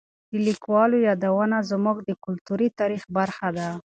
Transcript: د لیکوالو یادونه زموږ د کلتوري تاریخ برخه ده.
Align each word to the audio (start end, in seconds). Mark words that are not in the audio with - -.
د 0.31 0.33
لیکوالو 0.47 0.97
یادونه 1.07 1.57
زموږ 1.71 1.97
د 2.07 2.09
کلتوري 2.25 2.67
تاریخ 2.79 3.03
برخه 3.17 3.47
ده. 3.57 3.69